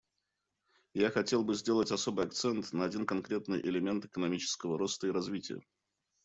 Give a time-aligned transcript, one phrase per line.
[0.95, 5.61] Я хотел бы сделать особый акцент на один конкретный элемент экономического роста и развития.